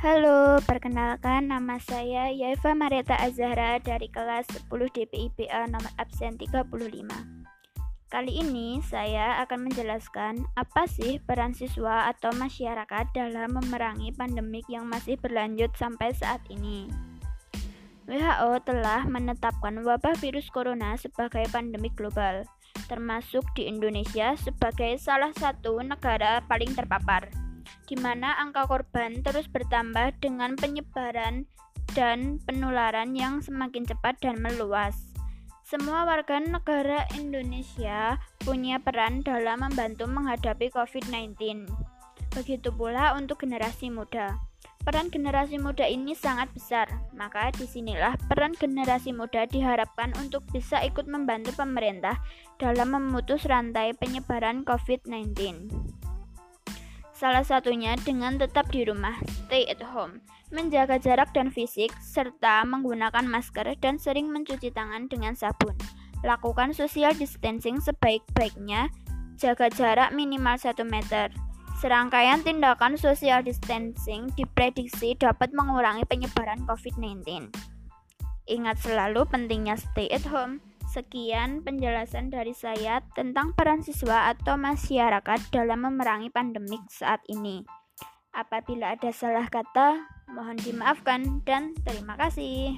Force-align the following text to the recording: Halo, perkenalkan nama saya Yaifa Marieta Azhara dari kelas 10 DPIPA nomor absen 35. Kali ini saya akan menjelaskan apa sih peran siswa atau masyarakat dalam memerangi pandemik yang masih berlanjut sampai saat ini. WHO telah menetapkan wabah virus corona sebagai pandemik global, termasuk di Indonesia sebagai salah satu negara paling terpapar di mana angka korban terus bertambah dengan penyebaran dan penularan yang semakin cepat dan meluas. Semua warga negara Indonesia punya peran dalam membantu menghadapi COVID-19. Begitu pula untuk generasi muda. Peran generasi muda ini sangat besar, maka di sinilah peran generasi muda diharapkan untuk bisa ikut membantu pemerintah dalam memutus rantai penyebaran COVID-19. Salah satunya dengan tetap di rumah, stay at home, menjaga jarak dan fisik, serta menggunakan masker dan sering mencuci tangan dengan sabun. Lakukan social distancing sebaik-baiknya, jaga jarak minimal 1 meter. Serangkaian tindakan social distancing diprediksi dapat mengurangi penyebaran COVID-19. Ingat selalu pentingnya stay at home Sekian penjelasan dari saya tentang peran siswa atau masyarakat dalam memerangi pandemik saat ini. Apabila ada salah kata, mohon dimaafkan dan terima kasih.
Halo, 0.00 0.56
perkenalkan 0.64 1.52
nama 1.52 1.76
saya 1.76 2.32
Yaifa 2.32 2.72
Marieta 2.72 3.20
Azhara 3.20 3.76
dari 3.84 4.08
kelas 4.08 4.48
10 4.48 4.72
DPIPA 4.96 5.68
nomor 5.68 5.92
absen 6.00 6.40
35. 6.40 6.64
Kali 8.08 8.32
ini 8.32 8.80
saya 8.80 9.44
akan 9.44 9.68
menjelaskan 9.68 10.40
apa 10.56 10.88
sih 10.88 11.20
peran 11.20 11.52
siswa 11.52 12.08
atau 12.08 12.32
masyarakat 12.32 13.12
dalam 13.12 13.52
memerangi 13.52 14.16
pandemik 14.16 14.64
yang 14.72 14.88
masih 14.88 15.20
berlanjut 15.20 15.68
sampai 15.76 16.16
saat 16.16 16.40
ini. 16.48 16.88
WHO 18.08 18.56
telah 18.64 19.04
menetapkan 19.04 19.84
wabah 19.84 20.16
virus 20.16 20.48
corona 20.48 20.96
sebagai 20.96 21.44
pandemik 21.52 21.92
global, 21.92 22.48
termasuk 22.88 23.44
di 23.52 23.68
Indonesia 23.68 24.32
sebagai 24.40 24.96
salah 24.96 25.36
satu 25.36 25.84
negara 25.84 26.40
paling 26.48 26.72
terpapar 26.72 27.39
di 27.90 27.98
mana 27.98 28.38
angka 28.38 28.70
korban 28.70 29.18
terus 29.26 29.50
bertambah 29.50 30.14
dengan 30.22 30.54
penyebaran 30.54 31.50
dan 31.98 32.38
penularan 32.46 33.18
yang 33.18 33.42
semakin 33.42 33.82
cepat 33.82 34.22
dan 34.22 34.38
meluas. 34.38 35.10
Semua 35.66 36.06
warga 36.06 36.38
negara 36.38 37.06
Indonesia 37.18 38.18
punya 38.46 38.78
peran 38.78 39.26
dalam 39.26 39.66
membantu 39.66 40.06
menghadapi 40.06 40.70
COVID-19. 40.70 41.66
Begitu 42.30 42.70
pula 42.70 43.18
untuk 43.18 43.42
generasi 43.42 43.90
muda. 43.90 44.38
Peran 44.80 45.12
generasi 45.12 45.60
muda 45.60 45.84
ini 45.84 46.16
sangat 46.16 46.48
besar, 46.56 46.88
maka 47.12 47.52
di 47.52 47.68
sinilah 47.68 48.16
peran 48.32 48.56
generasi 48.56 49.12
muda 49.12 49.44
diharapkan 49.44 50.14
untuk 50.16 50.46
bisa 50.48 50.80
ikut 50.80 51.04
membantu 51.04 51.52
pemerintah 51.52 52.16
dalam 52.56 52.96
memutus 52.96 53.44
rantai 53.44 53.92
penyebaran 53.92 54.64
COVID-19. 54.64 55.36
Salah 57.20 57.44
satunya 57.44 58.00
dengan 58.00 58.40
tetap 58.40 58.72
di 58.72 58.80
rumah, 58.88 59.12
stay 59.44 59.68
at 59.68 59.84
home, 59.84 60.24
menjaga 60.48 60.96
jarak 60.96 61.28
dan 61.36 61.52
fisik, 61.52 61.92
serta 62.00 62.64
menggunakan 62.64 63.28
masker 63.28 63.76
dan 63.76 64.00
sering 64.00 64.32
mencuci 64.32 64.72
tangan 64.72 65.04
dengan 65.04 65.36
sabun. 65.36 65.76
Lakukan 66.24 66.72
social 66.72 67.12
distancing 67.12 67.76
sebaik-baiknya, 67.76 68.88
jaga 69.36 69.68
jarak 69.68 70.16
minimal 70.16 70.56
1 70.56 70.80
meter. 70.88 71.28
Serangkaian 71.84 72.40
tindakan 72.40 72.96
social 72.96 73.44
distancing 73.44 74.32
diprediksi 74.32 75.12
dapat 75.12 75.52
mengurangi 75.52 76.08
penyebaran 76.08 76.64
COVID-19. 76.64 77.52
Ingat 78.48 78.80
selalu 78.80 79.28
pentingnya 79.28 79.76
stay 79.76 80.08
at 80.08 80.24
home 80.24 80.64
Sekian 80.90 81.62
penjelasan 81.62 82.34
dari 82.34 82.50
saya 82.50 82.98
tentang 83.14 83.54
peran 83.54 83.78
siswa 83.78 84.34
atau 84.34 84.58
masyarakat 84.58 85.38
dalam 85.54 85.86
memerangi 85.86 86.34
pandemik 86.34 86.82
saat 86.90 87.22
ini. 87.30 87.62
Apabila 88.34 88.98
ada 88.98 89.14
salah 89.14 89.46
kata, 89.46 90.02
mohon 90.34 90.58
dimaafkan 90.58 91.46
dan 91.46 91.78
terima 91.86 92.18
kasih. 92.18 92.74